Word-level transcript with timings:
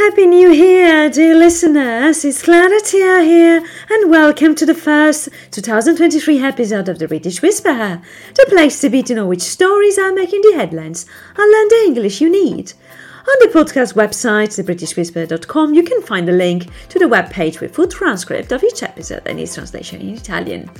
Happy 0.00 0.26
New 0.26 0.50
Year, 0.50 1.10
dear 1.10 1.36
listeners. 1.36 2.24
It's 2.24 2.42
Claretia 2.42 3.22
here, 3.22 3.62
and 3.90 4.10
welcome 4.10 4.54
to 4.54 4.64
the 4.64 4.74
first 4.74 5.28
2023 5.50 6.42
episode 6.42 6.88
of 6.88 6.98
the 6.98 7.06
British 7.06 7.42
Whisperer, 7.42 8.00
the 8.34 8.46
place 8.48 8.80
to 8.80 8.88
be 8.88 9.02
to 9.02 9.14
know 9.14 9.26
which 9.26 9.42
stories 9.42 9.98
are 9.98 10.10
making 10.10 10.40
the 10.40 10.54
headlines 10.56 11.04
and 11.36 11.52
learn 11.52 11.68
the 11.68 11.82
English 11.84 12.22
you 12.22 12.30
need. 12.30 12.72
On 13.18 13.36
the 13.40 13.50
podcast 13.52 13.92
website, 13.92 14.56
thebritishwhisperer.com, 14.56 15.74
you 15.74 15.82
can 15.82 16.00
find 16.00 16.26
a 16.30 16.32
link 16.32 16.70
to 16.88 16.98
the 16.98 17.04
webpage 17.04 17.60
with 17.60 17.74
full 17.74 17.86
transcript 17.86 18.52
of 18.52 18.64
each 18.64 18.82
episode 18.82 19.22
and 19.26 19.38
its 19.38 19.54
translation 19.54 20.00
in 20.00 20.14
Italian. 20.14 20.70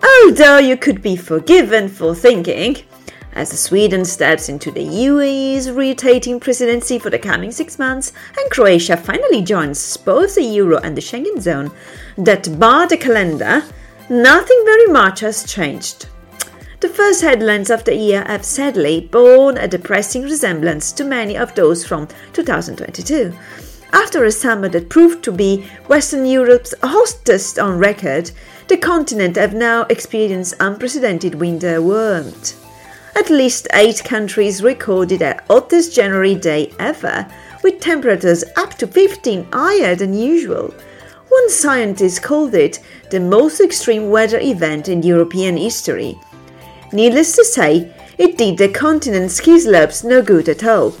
Although 0.00 0.58
you 0.58 0.76
could 0.76 1.02
be 1.02 1.16
forgiven 1.16 1.88
for 1.88 2.14
thinking, 2.14 2.76
as 3.38 3.56
Sweden 3.56 4.04
steps 4.04 4.48
into 4.48 4.72
the 4.72 4.84
UAE's 4.84 5.70
rotating 5.70 6.40
presidency 6.40 6.98
for 6.98 7.08
the 7.08 7.18
coming 7.20 7.52
six 7.52 7.78
months, 7.78 8.12
and 8.36 8.50
Croatia 8.50 8.96
finally 8.96 9.42
joins 9.42 9.96
both 9.96 10.34
the 10.34 10.42
Euro 10.42 10.78
and 10.78 10.96
the 10.96 11.00
Schengen 11.00 11.40
zone, 11.40 11.70
that 12.16 12.58
bar 12.58 12.88
the 12.88 12.96
calendar, 12.96 13.62
nothing 14.10 14.60
very 14.64 14.86
much 14.86 15.20
has 15.20 15.44
changed. 15.44 16.06
The 16.80 16.88
first 16.88 17.22
headlines 17.22 17.70
of 17.70 17.84
the 17.84 17.94
year 17.94 18.24
have 18.26 18.44
sadly 18.44 19.08
borne 19.12 19.56
a 19.56 19.68
depressing 19.68 20.22
resemblance 20.22 20.90
to 20.92 21.04
many 21.04 21.36
of 21.36 21.54
those 21.54 21.86
from 21.86 22.08
2022. 22.32 23.32
After 23.92 24.24
a 24.24 24.32
summer 24.32 24.68
that 24.70 24.90
proved 24.90 25.22
to 25.24 25.32
be 25.32 25.64
Western 25.86 26.26
Europe's 26.26 26.74
hottest 26.82 27.58
on 27.58 27.78
record, 27.78 28.32
the 28.66 28.76
continent 28.76 29.36
have 29.36 29.54
now 29.54 29.82
experienced 29.84 30.56
unprecedented 30.60 31.36
winter 31.36 31.80
warmth. 31.80 32.67
At 33.18 33.30
least 33.30 33.66
eight 33.74 34.04
countries 34.04 34.62
recorded 34.62 35.18
their 35.18 35.40
hottest 35.48 35.92
January 35.92 36.36
day 36.36 36.72
ever, 36.78 37.26
with 37.64 37.80
temperatures 37.80 38.44
up 38.54 38.74
to 38.74 38.86
15 38.86 39.48
higher 39.52 39.96
than 39.96 40.14
usual. 40.14 40.72
One 41.28 41.50
scientist 41.50 42.22
called 42.22 42.54
it 42.54 42.78
the 43.10 43.18
most 43.18 43.60
extreme 43.60 44.10
weather 44.10 44.38
event 44.38 44.88
in 44.88 45.02
European 45.02 45.56
history. 45.56 46.16
Needless 46.92 47.34
to 47.34 47.44
say, 47.44 47.92
it 48.18 48.38
did 48.38 48.56
the 48.56 48.68
continent's 48.68 49.34
ski 49.34 49.58
slopes 49.58 50.04
no 50.04 50.22
good 50.22 50.48
at 50.48 50.62
all. 50.62 50.94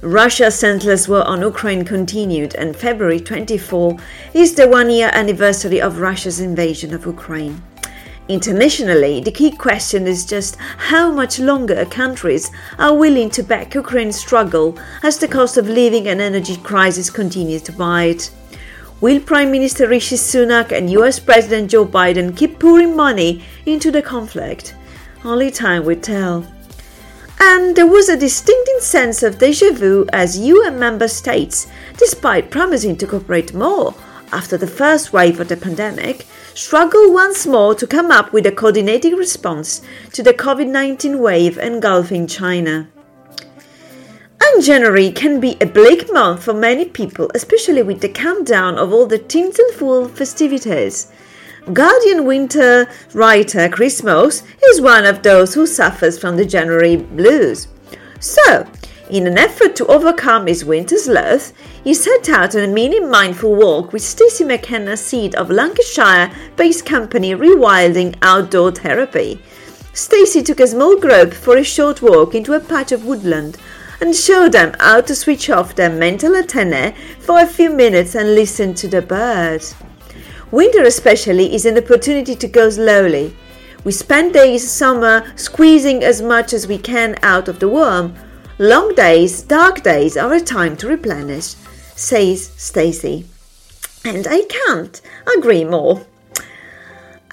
Russia's 0.00 0.54
senseless 0.54 1.08
war 1.08 1.24
on 1.24 1.40
Ukraine 1.40 1.84
continued, 1.84 2.54
and 2.54 2.76
February 2.76 3.18
24 3.18 3.98
is 4.32 4.54
the 4.54 4.68
one 4.68 4.90
year 4.90 5.10
anniversary 5.12 5.80
of 5.80 5.98
Russia's 5.98 6.38
invasion 6.38 6.94
of 6.94 7.04
Ukraine. 7.04 7.60
Internationally, 8.28 9.20
the 9.20 9.30
key 9.30 9.50
question 9.50 10.06
is 10.06 10.24
just 10.24 10.56
how 10.78 11.12
much 11.12 11.38
longer 11.38 11.84
countries 11.84 12.50
are 12.78 12.94
willing 12.94 13.28
to 13.28 13.42
back 13.42 13.74
Ukraine's 13.74 14.16
struggle 14.16 14.78
as 15.02 15.18
the 15.18 15.28
cost 15.28 15.58
of 15.58 15.68
living 15.68 16.08
and 16.08 16.22
energy 16.22 16.56
crisis 16.56 17.10
continues 17.10 17.60
to 17.62 17.72
bite. 17.72 18.30
Will 19.02 19.20
Prime 19.20 19.50
Minister 19.50 19.86
Rishi 19.88 20.16
Sunak 20.16 20.72
and 20.72 20.88
US 20.88 21.18
President 21.18 21.70
Joe 21.70 21.84
Biden 21.84 22.34
keep 22.34 22.58
pouring 22.58 22.96
money 22.96 23.44
into 23.66 23.90
the 23.90 24.00
conflict? 24.00 24.74
Only 25.22 25.50
time 25.50 25.84
will 25.84 26.00
tell. 26.00 26.46
And 27.40 27.76
there 27.76 27.86
was 27.86 28.08
a 28.08 28.16
distinctive 28.16 28.80
sense 28.80 29.22
of 29.22 29.36
deja 29.36 29.72
vu 29.72 30.06
as 30.14 30.38
UN 30.38 30.78
member 30.78 31.08
states, 31.08 31.66
despite 31.98 32.50
promising 32.50 32.96
to 32.96 33.06
cooperate 33.06 33.52
more 33.52 33.94
after 34.32 34.56
the 34.56 34.66
first 34.66 35.12
wave 35.12 35.40
of 35.40 35.48
the 35.48 35.56
pandemic, 35.58 36.26
struggle 36.54 37.12
once 37.12 37.46
more 37.46 37.74
to 37.74 37.86
come 37.86 38.10
up 38.10 38.32
with 38.32 38.46
a 38.46 38.52
coordinated 38.52 39.12
response 39.18 39.82
to 40.12 40.22
the 40.22 40.32
COVID 40.32 40.68
19 40.68 41.18
wave 41.18 41.58
engulfing 41.58 42.26
China. 42.26 42.88
And 44.40 44.62
January 44.62 45.10
can 45.10 45.40
be 45.40 45.56
a 45.60 45.66
bleak 45.66 46.12
month 46.12 46.44
for 46.44 46.54
many 46.54 46.84
people, 46.84 47.30
especially 47.34 47.82
with 47.82 48.00
the 48.00 48.08
countdown 48.08 48.78
of 48.78 48.92
all 48.92 49.06
the 49.06 49.18
tinselful 49.18 50.08
festivities. 50.08 51.10
Guardian 51.72 52.24
winter 52.24 52.88
writer 53.14 53.68
Chris 53.68 54.02
Moss 54.02 54.42
is 54.68 54.80
one 54.80 55.06
of 55.06 55.22
those 55.22 55.54
who 55.54 55.66
suffers 55.66 56.18
from 56.18 56.36
the 56.36 56.44
January 56.44 56.96
blues. 56.96 57.68
So, 58.20 58.66
in 59.10 59.26
an 59.26 59.36
effort 59.36 59.76
to 59.76 59.86
overcome 59.86 60.46
his 60.46 60.64
winter 60.64 60.96
sloth, 60.96 61.52
he 61.82 61.92
set 61.92 62.28
out 62.28 62.54
on 62.54 62.62
a 62.62 62.66
mini 62.66 63.00
mindful 63.00 63.54
walk 63.54 63.92
with 63.92 64.02
Stacey 64.02 64.44
McKenna 64.44 64.96
Seed 64.96 65.34
of 65.34 65.50
Lancashire 65.50 66.30
based 66.56 66.86
company 66.86 67.34
Rewilding 67.34 68.16
Outdoor 68.22 68.72
Therapy. 68.72 69.40
Stacey 69.92 70.42
took 70.42 70.58
a 70.58 70.66
small 70.66 70.98
group 70.98 71.34
for 71.34 71.56
a 71.56 71.64
short 71.64 72.02
walk 72.02 72.34
into 72.34 72.54
a 72.54 72.60
patch 72.60 72.92
of 72.92 73.04
woodland 73.04 73.58
and 74.00 74.16
showed 74.16 74.52
them 74.52 74.74
how 74.80 75.00
to 75.00 75.14
switch 75.14 75.50
off 75.50 75.74
their 75.74 75.90
mental 75.90 76.34
antennae 76.34 76.94
for 77.20 77.40
a 77.40 77.46
few 77.46 77.70
minutes 77.70 78.14
and 78.14 78.34
listen 78.34 78.74
to 78.74 78.88
the 78.88 79.02
birds. 79.02 79.74
Winter, 80.50 80.82
especially, 80.82 81.54
is 81.54 81.66
an 81.66 81.76
opportunity 81.76 82.34
to 82.34 82.48
go 82.48 82.70
slowly. 82.70 83.36
We 83.84 83.92
spend 83.92 84.32
days 84.32 84.68
summer 84.70 85.30
squeezing 85.36 86.02
as 86.02 86.22
much 86.22 86.52
as 86.52 86.66
we 86.66 86.78
can 86.78 87.16
out 87.22 87.48
of 87.48 87.58
the 87.58 87.68
worm. 87.68 88.14
Long 88.58 88.94
days, 88.94 89.42
dark 89.42 89.82
days 89.82 90.16
are 90.16 90.32
a 90.32 90.40
time 90.40 90.76
to 90.76 90.86
replenish 90.86 91.56
says 91.96 92.52
Stacey. 92.56 93.26
And 94.04 94.28
I 94.28 94.42
can't 94.42 95.00
agree 95.36 95.64
more. 95.64 96.06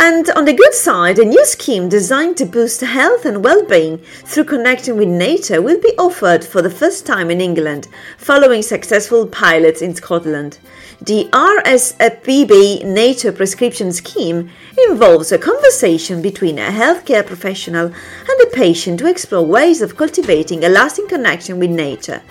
And 0.03 0.31
on 0.31 0.45
the 0.45 0.53
good 0.53 0.73
side, 0.73 1.19
a 1.19 1.25
new 1.25 1.45
scheme 1.45 1.87
designed 1.87 2.35
to 2.37 2.45
boost 2.47 2.81
health 2.81 3.23
and 3.23 3.43
well-being 3.43 3.99
through 3.99 4.45
connecting 4.45 4.97
with 4.97 5.07
nature 5.07 5.61
will 5.61 5.79
be 5.79 5.95
offered 5.95 6.43
for 6.43 6.63
the 6.63 6.71
first 6.71 7.05
time 7.05 7.29
in 7.29 7.39
England, 7.39 7.87
following 8.17 8.63
successful 8.63 9.27
pilots 9.27 9.79
in 9.79 9.93
Scotland. 9.93 10.57
The 10.99 11.29
RSPB 11.31 12.83
Nature 12.83 13.31
Prescription 13.31 13.91
Scheme 13.91 14.49
involves 14.89 15.31
a 15.31 15.37
conversation 15.37 16.19
between 16.19 16.57
a 16.57 16.71
healthcare 16.71 17.23
professional 17.23 17.85
and 17.85 18.41
a 18.41 18.55
patient 18.55 18.97
to 19.01 19.07
explore 19.07 19.45
ways 19.45 19.83
of 19.83 19.97
cultivating 19.97 20.65
a 20.65 20.69
lasting 20.69 21.09
connection 21.09 21.59
with 21.59 21.69
nature. 21.69 22.23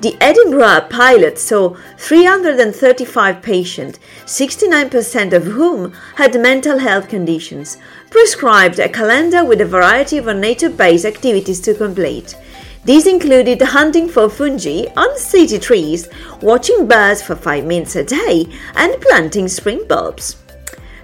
The 0.00 0.16
Edinburgh 0.20 0.88
pilot 0.90 1.38
saw 1.38 1.76
335 1.98 3.40
patients, 3.40 3.98
69% 4.26 5.32
of 5.32 5.44
whom 5.44 5.92
had 6.16 6.38
mental 6.38 6.78
health 6.78 7.08
conditions, 7.08 7.78
prescribed 8.10 8.78
a 8.78 8.88
calendar 8.88 9.44
with 9.44 9.60
a 9.60 9.66
variety 9.66 10.18
of 10.18 10.26
nature 10.36 10.68
based 10.68 11.04
activities 11.04 11.60
to 11.60 11.74
complete. 11.74 12.36
These 12.84 13.06
included 13.06 13.62
hunting 13.62 14.08
for 14.08 14.28
fungi 14.28 14.86
on 14.94 15.16
city 15.16 15.58
trees, 15.58 16.08
watching 16.42 16.86
birds 16.86 17.22
for 17.22 17.34
5 17.34 17.64
minutes 17.64 17.96
a 17.96 18.04
day, 18.04 18.46
and 18.74 19.00
planting 19.00 19.48
spring 19.48 19.86
bulbs. 19.88 20.43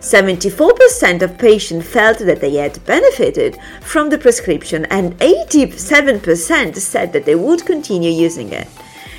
74% 0.00 1.22
of 1.22 1.38
patients 1.38 1.86
felt 1.86 2.18
that 2.18 2.40
they 2.40 2.54
had 2.54 2.84
benefited 2.86 3.58
from 3.82 4.08
the 4.08 4.18
prescription, 4.18 4.86
and 4.86 5.16
87% 5.18 6.76
said 6.76 7.12
that 7.12 7.24
they 7.26 7.34
would 7.34 7.66
continue 7.66 8.10
using 8.10 8.52
it. 8.52 8.66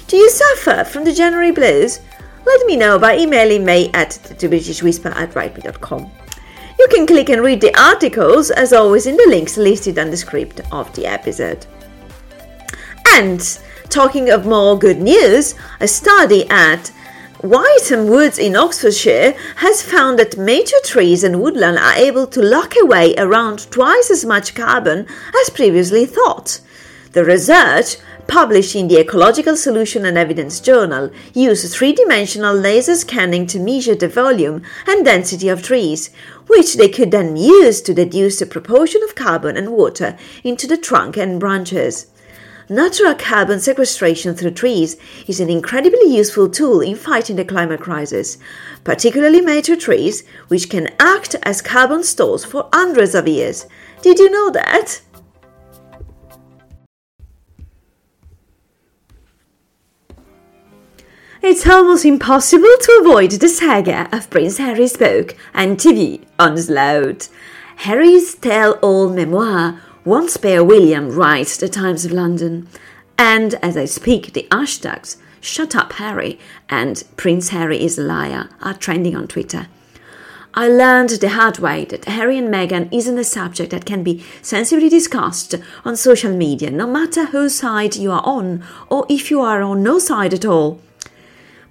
Do 0.07 0.17
you 0.17 0.29
suffer 0.29 0.83
from 0.83 1.03
the 1.03 1.13
January 1.13 1.51
blues? 1.51 1.99
Let 2.45 2.65
me 2.65 2.75
know 2.75 2.97
by 2.97 3.17
emailing 3.17 3.63
me 3.63 3.91
at 3.93 4.09
thebritishwhisper 4.09 5.15
at 5.15 5.31
writeme.com. 5.31 6.11
You 6.79 6.87
can 6.89 7.05
click 7.05 7.29
and 7.29 7.43
read 7.43 7.61
the 7.61 7.79
articles, 7.79 8.49
as 8.49 8.73
always, 8.73 9.05
in 9.05 9.15
the 9.15 9.27
links 9.29 9.57
listed 9.57 9.99
on 9.99 10.09
the 10.09 10.17
script 10.17 10.61
of 10.71 10.91
the 10.95 11.05
episode. 11.05 11.67
And 13.13 13.59
talking 13.89 14.31
of 14.31 14.47
more 14.47 14.79
good 14.79 14.99
news, 14.99 15.53
a 15.79 15.87
study 15.87 16.49
at 16.49 16.91
Wytham 17.43 18.07
Woods 18.07 18.37
in 18.37 18.55
Oxfordshire 18.55 19.33
has 19.55 19.81
found 19.81 20.19
that 20.19 20.37
mature 20.37 20.79
trees 20.83 21.23
and 21.23 21.41
woodland 21.41 21.79
are 21.79 21.95
able 21.95 22.27
to 22.27 22.39
lock 22.39 22.75
away 22.79 23.15
around 23.17 23.71
twice 23.71 24.11
as 24.11 24.23
much 24.23 24.53
carbon 24.53 25.07
as 25.41 25.49
previously 25.49 26.05
thought. 26.05 26.61
The 27.13 27.25
research, 27.25 27.97
published 28.27 28.75
in 28.75 28.89
the 28.89 28.99
Ecological 28.99 29.57
Solution 29.57 30.05
and 30.05 30.19
Evidence 30.19 30.59
Journal, 30.59 31.09
used 31.33 31.73
three 31.73 31.93
dimensional 31.93 32.53
laser 32.53 32.95
scanning 32.95 33.47
to 33.47 33.59
measure 33.59 33.95
the 33.95 34.07
volume 34.07 34.61
and 34.87 35.03
density 35.03 35.49
of 35.49 35.63
trees, 35.63 36.11
which 36.45 36.75
they 36.75 36.89
could 36.89 37.09
then 37.09 37.37
use 37.37 37.81
to 37.81 37.93
deduce 37.95 38.37
the 38.37 38.45
proportion 38.45 39.01
of 39.01 39.15
carbon 39.15 39.57
and 39.57 39.71
water 39.71 40.15
into 40.43 40.67
the 40.67 40.77
trunk 40.77 41.17
and 41.17 41.39
branches. 41.39 42.05
Natural 42.71 43.13
carbon 43.15 43.59
sequestration 43.59 44.33
through 44.33 44.51
trees 44.51 44.95
is 45.27 45.41
an 45.41 45.49
incredibly 45.49 46.05
useful 46.05 46.47
tool 46.47 46.79
in 46.79 46.95
fighting 46.95 47.35
the 47.35 47.43
climate 47.43 47.81
crisis, 47.81 48.37
particularly 48.85 49.41
mature 49.41 49.75
trees, 49.75 50.23
which 50.47 50.69
can 50.69 50.87
act 50.97 51.35
as 51.43 51.61
carbon 51.61 52.01
stores 52.01 52.45
for 52.45 52.69
hundreds 52.71 53.13
of 53.13 53.27
years. 53.27 53.65
Did 54.01 54.19
you 54.19 54.29
know 54.29 54.51
that? 54.51 55.01
It's 61.41 61.67
almost 61.67 62.05
impossible 62.05 62.77
to 62.83 62.99
avoid 63.01 63.31
the 63.31 63.49
saga 63.49 64.07
of 64.15 64.29
Prince 64.29 64.59
Harry's 64.59 64.95
book 64.95 65.35
and 65.53 65.77
TV 65.77 66.23
on 66.39 66.51
onslaught. 66.51 67.27
Harry's 67.75 68.35
tell 68.35 68.73
all 68.81 69.09
memoir 69.09 69.81
won't 70.03 70.31
spare 70.31 70.63
William, 70.63 71.09
writes 71.09 71.57
the 71.57 71.69
Times 71.69 72.05
of 72.05 72.11
London. 72.11 72.67
And 73.17 73.53
as 73.55 73.77
I 73.77 73.85
speak, 73.85 74.33
the 74.33 74.47
hashtags 74.51 75.17
Shut 75.39 75.75
Up 75.75 75.93
Harry 75.93 76.39
and 76.69 77.03
Prince 77.17 77.49
Harry 77.49 77.83
is 77.83 77.97
a 77.97 78.03
liar 78.03 78.49
are 78.61 78.73
trending 78.73 79.15
on 79.15 79.27
Twitter. 79.27 79.67
I 80.53 80.67
learned 80.67 81.11
the 81.11 81.29
hard 81.29 81.59
way 81.59 81.85
that 81.85 82.05
Harry 82.05 82.37
and 82.37 82.53
Meghan 82.53 82.89
isn't 82.91 83.17
a 83.17 83.23
subject 83.23 83.71
that 83.71 83.85
can 83.85 84.03
be 84.03 84.23
sensibly 84.41 84.89
discussed 84.89 85.55
on 85.85 85.95
social 85.95 86.35
media, 86.35 86.69
no 86.69 86.87
matter 86.87 87.25
whose 87.25 87.55
side 87.55 87.95
you 87.95 88.11
are 88.11 88.23
on 88.25 88.63
or 88.89 89.05
if 89.07 89.31
you 89.31 89.39
are 89.41 89.61
on 89.61 89.81
no 89.81 89.97
side 89.97 90.33
at 90.33 90.43
all. 90.43 90.81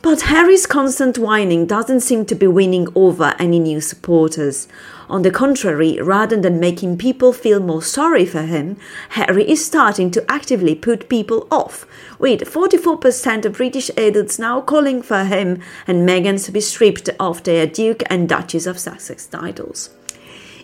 But 0.03 0.23
Harry's 0.23 0.65
constant 0.65 1.19
whining 1.19 1.67
doesn't 1.67 2.01
seem 2.01 2.25
to 2.27 2.35
be 2.35 2.47
winning 2.47 2.89
over 2.95 3.35
any 3.39 3.59
new 3.59 3.83
supporters. 3.83 4.67
On 5.11 5.21
the 5.21 5.31
contrary, 5.31 6.01
rather 6.01 6.41
than 6.41 6.59
making 6.59 6.97
people 6.97 7.35
feel 7.35 7.61
more 7.61 7.83
sorry 7.83 8.25
for 8.25 8.43
him, 8.43 8.79
Harry 9.11 9.47
is 9.47 9.63
starting 9.63 10.11
to 10.13 10.25
actively 10.31 10.75
put 10.75 11.11
people 11.11 11.47
off, 11.51 11.87
with 12.19 12.41
44% 12.41 13.45
of 13.45 13.59
British 13.59 13.91
adults 13.99 14.39
now 14.39 14.63
calling 14.63 15.03
for 15.03 15.25
him 15.25 15.61
and 15.87 16.09
Meghan 16.09 16.43
to 16.47 16.51
be 16.51 16.63
stripped 16.63 17.11
of 17.21 17.43
their 17.43 17.67
Duke 17.67 18.03
and 18.07 18.27
Duchess 18.27 18.65
of 18.65 18.79
Sussex 18.79 19.27
titles. 19.27 19.91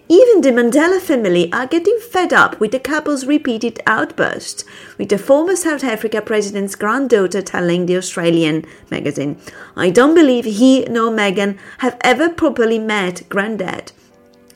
Even 0.08 0.40
the 0.40 0.50
Mandela 0.50 1.00
family 1.00 1.52
are 1.52 1.66
getting 1.66 1.98
fed 1.98 2.32
up 2.32 2.60
with 2.60 2.70
the 2.70 2.78
couple's 2.78 3.26
repeated 3.26 3.80
outbursts, 3.86 4.64
with 4.98 5.08
the 5.08 5.18
former 5.18 5.56
South 5.56 5.82
Africa 5.82 6.22
president's 6.22 6.76
granddaughter 6.76 7.42
telling 7.42 7.86
the 7.86 7.96
Australian 7.96 8.64
magazine, 8.88 9.36
I 9.74 9.90
don't 9.90 10.14
believe 10.14 10.44
he 10.44 10.84
nor 10.84 11.10
Meghan 11.10 11.58
have 11.78 11.96
ever 12.02 12.28
properly 12.28 12.78
met 12.78 13.28
granddad. 13.28 13.90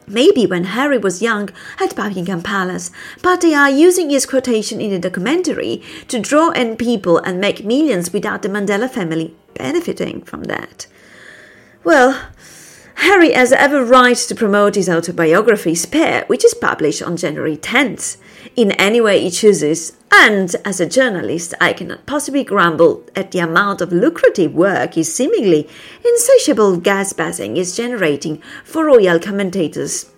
Maybe 0.06 0.47
when 0.47 0.64
Harry 0.64 0.99
was 0.99 1.20
young 1.20 1.50
at 1.81 1.97
Buckingham 1.97 2.43
Palace, 2.43 2.93
but 3.20 3.41
they 3.41 3.52
are 3.52 3.70
using 3.70 4.11
his 4.11 4.26
quotation 4.26 4.81
in 4.81 4.91
the 4.91 4.99
documentary 5.00 5.82
to 6.06 6.20
draw 6.20 6.50
in 6.50 6.76
people 6.76 7.19
and 7.19 7.41
make 7.41 7.64
millions 7.64 8.12
without 8.12 8.43
the 8.43 8.49
Mandela 8.49 8.88
family 8.88 9.35
benefiting 9.55 10.23
from 10.23 10.44
that. 10.44 10.87
Well, 11.82 12.29
Harry 13.00 13.32
has 13.32 13.50
every 13.50 13.82
right 13.82 14.17
to 14.19 14.35
promote 14.35 14.75
his 14.75 14.87
autobiography 14.87 15.75
Spare, 15.75 16.25
which 16.26 16.44
is 16.44 16.52
published 16.52 17.00
on 17.00 17.17
January 17.17 17.56
10th, 17.56 18.19
in 18.56 18.73
any 18.73 19.00
way 19.00 19.23
he 19.23 19.31
chooses. 19.31 19.97
And 20.12 20.55
as 20.67 20.81
a 20.81 20.88
journalist, 20.88 21.55
I 21.62 21.73
cannot 21.73 22.05
possibly 22.05 22.44
grumble 22.44 23.02
at 23.17 23.31
the 23.31 23.38
amount 23.38 23.81
of 23.81 23.91
lucrative 23.91 24.52
work 24.52 24.94
his 24.94 25.14
seemingly 25.14 25.67
insatiable 26.05 26.79
gasbazzing 26.79 27.56
is 27.56 27.75
generating 27.75 28.43
for 28.64 28.85
royal 28.85 29.19
commentators, 29.19 30.11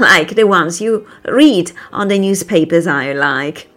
like 0.00 0.34
the 0.34 0.46
ones 0.46 0.80
you 0.80 1.06
read 1.26 1.72
on 1.92 2.08
the 2.08 2.18
newspapers 2.18 2.86
I 2.86 3.12
like. 3.12 3.68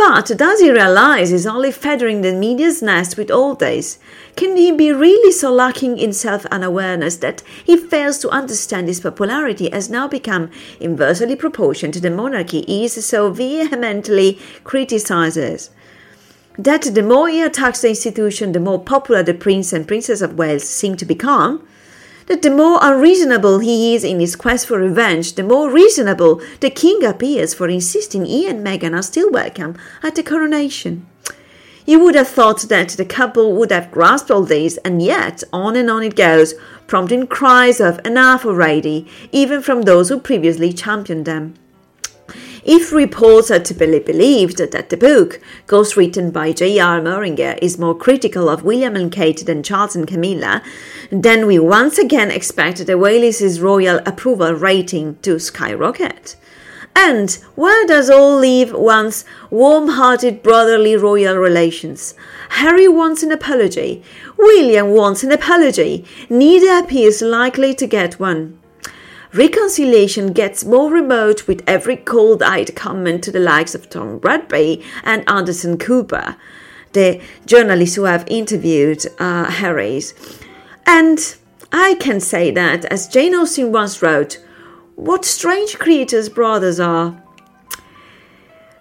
But 0.00 0.32
does 0.38 0.60
he 0.60 0.70
realize 0.70 1.28
he's 1.28 1.46
only 1.46 1.70
feathering 1.70 2.22
the 2.22 2.32
media's 2.32 2.80
nest 2.80 3.18
with 3.18 3.30
all 3.30 3.54
this? 3.54 3.98
Can 4.34 4.56
he 4.56 4.72
be 4.72 4.92
really 4.92 5.30
so 5.30 5.52
lacking 5.52 5.98
in 5.98 6.14
self 6.14 6.46
unawareness 6.46 7.16
that 7.16 7.42
he 7.62 7.76
fails 7.76 8.16
to 8.20 8.30
understand 8.30 8.88
his 8.88 9.00
popularity 9.00 9.68
has 9.68 9.90
now 9.90 10.08
become 10.08 10.50
inversely 10.80 11.36
proportional 11.36 11.92
to 11.92 12.00
the 12.00 12.10
monarchy 12.10 12.62
he 12.62 12.88
so 12.88 13.30
vehemently 13.30 14.38
criticizes? 14.64 15.68
That 16.58 16.94
the 16.94 17.02
more 17.02 17.28
he 17.28 17.42
attacks 17.42 17.82
the 17.82 17.90
institution, 17.90 18.52
the 18.52 18.58
more 18.58 18.82
popular 18.82 19.22
the 19.22 19.34
Prince 19.34 19.70
and 19.74 19.86
Princess 19.86 20.22
of 20.22 20.38
Wales 20.38 20.66
seem 20.66 20.96
to 20.96 21.04
become? 21.04 21.68
That 22.30 22.42
the 22.42 22.50
more 22.50 22.78
unreasonable 22.80 23.58
he 23.58 23.92
is 23.92 24.04
in 24.04 24.20
his 24.20 24.36
quest 24.36 24.68
for 24.68 24.78
revenge, 24.78 25.34
the 25.34 25.42
more 25.42 25.68
reasonable 25.68 26.40
the 26.60 26.70
king 26.70 27.04
appears 27.04 27.52
for 27.52 27.68
insisting 27.68 28.24
he 28.24 28.46
and 28.46 28.64
Meghan 28.64 28.96
are 28.96 29.02
still 29.02 29.28
welcome 29.32 29.76
at 30.00 30.14
the 30.14 30.22
coronation. 30.22 31.08
You 31.84 31.98
would 32.04 32.14
have 32.14 32.28
thought 32.28 32.60
that 32.68 32.90
the 32.90 33.04
couple 33.04 33.56
would 33.56 33.72
have 33.72 33.90
grasped 33.90 34.30
all 34.30 34.44
this, 34.44 34.76
and 34.84 35.02
yet 35.02 35.42
on 35.52 35.74
and 35.74 35.90
on 35.90 36.04
it 36.04 36.14
goes, 36.14 36.54
prompting 36.86 37.26
cries 37.26 37.80
of 37.80 37.98
enough 38.06 38.46
already, 38.46 39.08
even 39.32 39.60
from 39.60 39.82
those 39.82 40.08
who 40.08 40.20
previously 40.20 40.72
championed 40.72 41.24
them. 41.24 41.54
If 42.64 42.92
reports 42.92 43.50
are 43.50 43.58
to 43.58 43.74
be 43.74 43.98
believed 43.98 44.58
that 44.58 44.90
the 44.90 44.96
book, 44.96 45.40
ghostwritten 45.66 46.30
by 46.30 46.52
J.R. 46.52 47.00
Moehringer, 47.00 47.58
is 47.62 47.78
more 47.78 47.94
critical 47.94 48.50
of 48.50 48.64
William 48.64 48.96
and 48.96 49.10
Kate 49.10 49.46
than 49.46 49.62
Charles 49.62 49.96
and 49.96 50.06
Camilla, 50.06 50.62
then 51.10 51.46
we 51.46 51.58
once 51.58 51.96
again 51.96 52.30
expect 52.30 52.86
the 52.86 52.98
Wales' 52.98 53.60
royal 53.60 54.00
approval 54.04 54.52
rating 54.52 55.16
to 55.22 55.38
skyrocket. 55.38 56.36
And 56.94 57.30
where 57.54 57.86
does 57.86 58.10
all 58.10 58.36
leave 58.36 58.74
one's 58.74 59.24
warm 59.48 59.88
hearted 59.88 60.42
brotherly 60.42 60.96
royal 60.96 61.36
relations? 61.36 62.14
Harry 62.50 62.88
wants 62.88 63.22
an 63.22 63.32
apology. 63.32 64.02
William 64.36 64.88
wants 64.88 65.22
an 65.22 65.32
apology. 65.32 66.04
Neither 66.28 66.84
appears 66.84 67.22
likely 67.22 67.74
to 67.74 67.86
get 67.86 68.20
one. 68.20 68.59
Reconciliation 69.32 70.32
gets 70.32 70.64
more 70.64 70.90
remote 70.90 71.46
with 71.46 71.62
every 71.64 71.96
cold 71.96 72.42
eyed 72.42 72.74
comment 72.74 73.22
to 73.22 73.30
the 73.30 73.38
likes 73.38 73.76
of 73.76 73.88
Tom 73.88 74.18
Bradby 74.18 74.84
and 75.04 75.28
Anderson 75.28 75.78
Cooper, 75.78 76.36
the 76.94 77.20
journalists 77.46 77.94
who 77.94 78.04
have 78.04 78.24
interviewed 78.26 79.06
uh, 79.20 79.44
Harry's. 79.44 80.14
And 80.84 81.36
I 81.70 81.94
can 82.00 82.18
say 82.18 82.50
that, 82.50 82.84
as 82.86 83.06
Jane 83.06 83.34
Austen 83.34 83.70
once 83.70 84.02
wrote, 84.02 84.44
what 84.96 85.24
strange 85.24 85.78
creatures 85.78 86.28
brothers 86.28 86.80
are. 86.80 87.22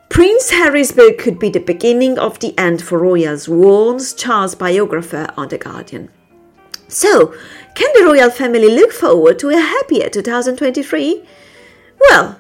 Prince 0.10 0.50
Harry's 0.50 0.92
book 0.92 1.20
could 1.20 1.38
be 1.38 1.50
the 1.52 1.60
beginning 1.60 2.18
of 2.18 2.40
the 2.40 2.58
end 2.58 2.82
for 2.82 2.98
royals, 2.98 3.48
warns 3.48 4.16
Charles' 4.16 4.56
biographer 4.56 5.28
on 5.38 5.50
The 5.50 5.60
Guardian. 5.60 6.10
So, 6.90 7.34
can 7.76 7.90
the 7.94 8.04
royal 8.04 8.32
family 8.32 8.68
look 8.68 8.92
forward 8.92 9.38
to 9.40 9.50
a 9.50 9.60
happier 9.60 10.10
2023? 10.10 11.24
Well, 12.00 12.40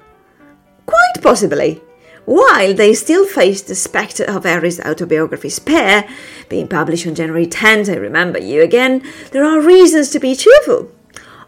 quite 0.88 1.22
possibly. 1.22 1.81
While 2.25 2.74
they 2.74 2.94
still 2.94 3.25
face 3.25 3.62
the 3.62 3.75
spectre 3.75 4.24
of 4.24 4.46
Harry's 4.46 4.80
autobiography 4.80 5.50
Spare, 5.50 6.07
being 6.50 6.68
published 6.68 7.06
on 7.07 7.16
January 7.16 7.46
10th, 7.46 7.92
I 7.92 7.98
remember 7.98 8.40
you 8.40 8.62
again, 8.62 9.04
there 9.31 9.46
are 9.46 9.62
reasons 9.62 10.10
to 10.12 10.19
be 10.19 10.36
cheerful. 10.36 10.92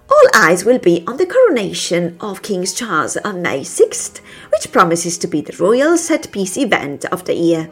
All 0.09 0.29
eyes 0.33 0.63
will 0.63 0.79
be 0.79 1.03
on 1.07 1.17
the 1.17 1.25
coronation 1.25 2.17
of 2.19 2.41
King 2.41 2.65
Charles 2.65 3.17
on 3.17 3.41
May 3.41 3.61
6th, 3.61 4.21
which 4.51 4.71
promises 4.71 5.17
to 5.19 5.27
be 5.27 5.41
the 5.41 5.55
royal 5.57 5.97
set 5.97 6.31
piece 6.31 6.57
event 6.57 7.05
of 7.05 7.25
the 7.25 7.35
year. 7.35 7.71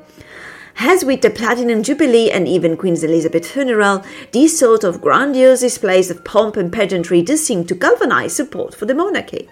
As 0.82 1.04
with 1.04 1.22
the 1.22 1.30
Platinum 1.30 1.84
Jubilee 1.84 2.32
and 2.32 2.48
even 2.48 2.78
Queen 2.78 2.96
Elizabeth's 2.96 3.52
funeral, 3.52 4.02
these 4.32 4.58
sort 4.58 4.86
of 4.86 5.02
grandiose 5.02 5.60
displays 5.60 6.10
of 6.10 6.24
pomp 6.24 6.56
and 6.56 6.72
pageantry 6.72 7.22
do 7.22 7.36
seem 7.36 7.66
to 7.66 7.76
galvanize 7.76 8.34
support 8.34 8.74
for 8.74 8.86
the 8.86 8.96
monarchy. 8.96 9.50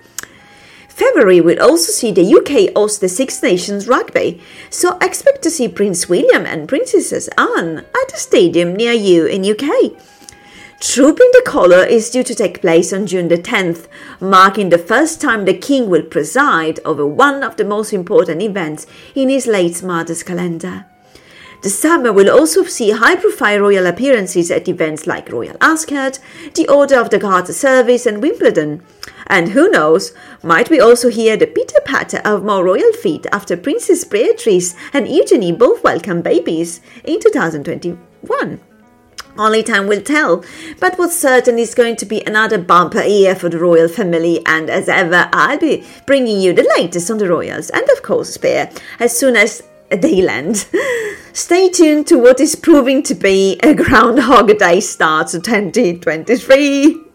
February 0.88 1.42
will 1.42 1.62
also 1.62 1.92
see 1.92 2.14
the 2.14 2.34
UK 2.34 2.74
host 2.74 3.02
the 3.02 3.10
Six 3.10 3.44
Nations 3.44 3.90
Rugby, 3.90 4.42
so 4.70 4.98
expect 5.00 5.42
to 5.42 5.50
see 5.50 5.68
Prince 5.68 6.08
William 6.08 6.46
and 6.46 6.70
Princess 6.70 7.28
Anne 7.38 7.80
at 7.80 8.14
a 8.14 8.18
stadium 8.18 8.74
near 8.74 8.94
you 8.94 9.26
in 9.26 9.44
UK. 9.44 10.02
Trooping 10.80 11.30
the 11.34 11.44
Colour 11.46 11.84
is 11.84 12.10
due 12.10 12.24
to 12.24 12.36
take 12.36 12.62
place 12.62 12.94
on 12.94 13.06
June 13.06 13.28
the 13.28 13.38
10th, 13.38 13.90
marking 14.22 14.70
the 14.70 14.78
first 14.78 15.20
time 15.20 15.44
the 15.44 15.58
King 15.58 15.90
will 15.90 16.04
preside 16.04 16.80
over 16.86 17.06
one 17.06 17.44
of 17.44 17.58
the 17.58 17.66
most 17.66 17.92
important 17.92 18.42
events 18.42 18.88
in 19.14 19.28
his 19.28 19.46
late 19.46 19.84
mother's 19.84 20.24
calendar. 20.24 20.86
The 21.62 21.70
summer 21.72 22.14
will 22.14 22.30
also 22.30 22.64
see 22.64 22.92
high 22.92 23.16
profile 23.16 23.60
royal 23.60 23.88
appearances 23.88 24.52
at 24.52 24.68
events 24.68 25.08
like 25.08 25.32
Royal 25.32 25.58
Ascot, 25.60 26.20
the 26.54 26.68
Order 26.68 27.00
of 27.00 27.10
the 27.10 27.18
Garter 27.18 27.52
Service, 27.54 28.06
and 28.06 28.22
Wimbledon. 28.22 28.84
And 29.26 29.50
who 29.50 29.70
knows, 29.70 30.14
might 30.44 30.70
we 30.70 30.80
also 30.80 31.10
hear 31.10 31.36
the 31.36 31.48
pitter 31.48 31.82
patter 31.84 32.22
of 32.24 32.46
more 32.46 32.64
royal 32.64 32.94
feet 32.94 33.26
after 33.32 33.58
Princess 33.58 34.04
Beatrice 34.04 34.76
and 34.94 35.08
Eugenie 35.08 35.52
both 35.52 35.84
welcome 35.84 36.22
babies 36.22 36.80
in 37.04 37.20
2021? 37.20 38.60
Only 39.38 39.62
time 39.64 39.88
will 39.88 40.02
tell, 40.02 40.44
but 40.80 40.98
what's 40.98 41.20
certain 41.20 41.60
is 41.60 41.76
going 41.76 41.96
to 41.98 42.06
be 42.06 42.24
another 42.26 42.58
bumper 42.58 43.04
year 43.04 43.36
for 43.36 43.50
the 43.50 43.60
royal 43.60 43.88
family, 43.88 44.44
and 44.46 44.70
as 44.70 44.90
ever, 44.90 45.30
I'll 45.34 45.60
be 45.60 45.86
bringing 46.06 46.40
you 46.40 46.54
the 46.54 46.72
latest 46.78 47.12
on 47.12 47.18
the 47.18 47.30
royals 47.30 47.70
and, 47.70 47.88
of 47.90 48.02
course, 48.02 48.34
Spare 48.34 48.72
as 49.00 49.18
soon 49.18 49.36
as 49.36 49.62
they 49.90 50.22
land. 50.22 50.68
Stay 51.34 51.70
tuned 51.70 52.08
to 52.08 52.18
what 52.18 52.40
is 52.40 52.56
proving 52.56 53.04
to 53.04 53.16
be 53.16 53.60
a 53.64 53.74
Groundhog 53.74 54.58
Day 54.58 54.80
start 54.80 55.28
to 55.30 55.40
2023. 55.40 57.07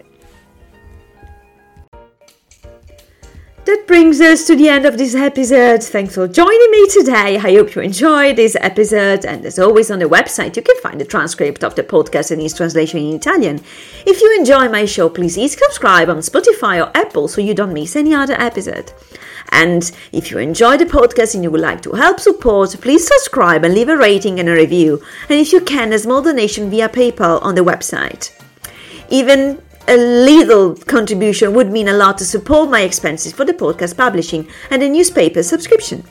That 3.65 3.85
brings 3.87 4.21
us 4.21 4.45
to 4.49 4.57
the 4.57 4.69
end 4.69 4.87
of 4.87 4.99
this 4.99 5.15
episode. 5.15 5.85
Thanks 5.85 6.17
for 6.17 6.27
joining 6.27 6.71
me 6.73 6.89
today. 6.89 7.37
I 7.37 7.53
hope 7.53 7.77
you 7.77 7.83
enjoyed 7.83 8.35
this 8.35 8.57
episode. 8.61 9.25
And 9.25 9.47
as 9.47 9.57
always, 9.57 9.89
on 9.89 10.01
the 10.01 10.07
website, 10.07 10.57
you 10.57 10.63
can 10.63 10.77
find 10.81 11.01
the 11.01 11.05
transcript 11.05 11.63
of 11.63 11.77
the 11.77 11.85
podcast 11.85 12.33
and 12.33 12.43
its 12.43 12.55
translation 12.55 12.99
in 12.99 13.15
Italian. 13.15 13.61
If 14.05 14.21
you 14.21 14.37
enjoy 14.37 14.69
my 14.69 14.85
show, 14.85 15.09
please 15.09 15.37
subscribe 15.53 16.09
on 16.09 16.17
Spotify 16.17 16.85
or 16.85 16.91
Apple 16.97 17.29
so 17.29 17.41
you 17.41 17.55
don't 17.55 17.73
miss 17.73 17.95
any 17.95 18.13
other 18.13 18.35
episode. 18.35 18.93
And 19.51 19.89
if 20.11 20.33
you 20.33 20.39
enjoy 20.39 20.77
the 20.77 20.87
podcast 20.87 21.37
and 21.37 21.45
you 21.45 21.53
would 21.53 21.61
like 21.61 21.83
to 21.83 21.93
help 21.93 22.19
support, 22.19 22.77
please 22.81 23.07
subscribe 23.07 23.63
and 23.65 23.75
leave 23.75 23.89
a 23.89 23.97
rating 23.97 24.41
and 24.41 24.49
a 24.49 24.55
review. 24.55 25.01
And 25.29 25.39
if 25.39 25.53
you 25.53 25.61
can, 25.61 25.93
a 25.93 26.01
small 26.01 26.21
donation 26.21 26.69
via 26.69 26.89
PayPal 26.89 27.41
on 27.43 27.55
the 27.55 27.61
website. 27.61 28.33
Even 29.09 29.63
a 29.89 29.97
little 29.97 30.77
contribution 30.77 31.55
would 31.55 31.71
mean 31.71 31.89
a 31.89 31.93
lot 31.93 32.19
to 32.19 32.25
support 32.25 32.71
my 32.71 32.83
expenses 32.83 33.33
for 33.33 33.45
the 33.45 33.53
podcast 33.53 33.97
publishing 33.97 34.49
and 34.71 34.81
the 34.81 34.89
newspaper 34.89 35.43
subscription. 35.43 36.05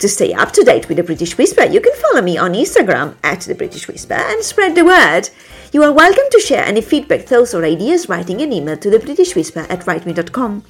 To 0.00 0.08
stay 0.08 0.34
up 0.34 0.52
to 0.52 0.62
date 0.62 0.88
with 0.88 0.98
the 0.98 1.02
British 1.02 1.38
Whisper, 1.38 1.64
you 1.64 1.80
can 1.80 1.94
follow 1.94 2.20
me 2.20 2.36
on 2.36 2.52
Instagram 2.52 3.14
at 3.22 3.40
the 3.40 3.54
British 3.54 3.88
Whisper 3.88 4.14
and 4.14 4.42
spread 4.42 4.74
the 4.74 4.84
word. 4.84 5.30
You 5.72 5.82
are 5.84 5.92
welcome 5.92 6.24
to 6.30 6.40
share 6.40 6.64
any 6.64 6.82
feedback, 6.82 7.22
thoughts, 7.22 7.54
or 7.54 7.64
ideas 7.64 8.08
writing 8.08 8.42
an 8.42 8.52
email 8.52 8.76
to 8.76 8.90
the 8.90 8.98
British 8.98 9.34
Whisper 9.34 9.66
at 9.70 9.80
writeme.com. 9.80 10.64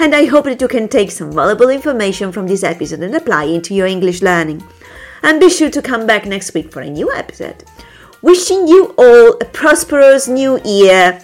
And 0.00 0.14
I 0.14 0.24
hope 0.24 0.46
that 0.46 0.60
you 0.60 0.68
can 0.68 0.88
take 0.88 1.12
some 1.12 1.32
valuable 1.32 1.68
information 1.68 2.32
from 2.32 2.48
this 2.48 2.64
episode 2.64 3.00
and 3.00 3.14
apply 3.14 3.44
it 3.44 3.64
to 3.64 3.74
your 3.74 3.86
English 3.86 4.20
learning. 4.20 4.64
And 5.22 5.38
be 5.38 5.48
sure 5.48 5.70
to 5.70 5.80
come 5.80 6.06
back 6.06 6.26
next 6.26 6.52
week 6.52 6.72
for 6.72 6.80
a 6.80 6.90
new 6.90 7.12
episode. 7.12 7.62
Wishing 8.20 8.66
you 8.66 8.94
all 8.98 9.36
a 9.40 9.44
prosperous 9.44 10.26
new 10.26 10.60
year 10.64 11.20